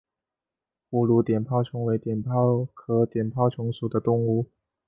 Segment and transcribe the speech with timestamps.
[0.89, 4.47] 葫芦碘泡虫为碘泡科碘泡虫属的动物。